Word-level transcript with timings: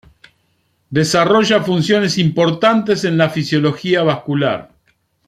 Desarrolla 0.89 1.61
funciones 1.61 2.17
importantes 2.17 3.03
en 3.03 3.19
la 3.19 3.29
fisiología 3.29 4.01
vascular. 4.01 4.71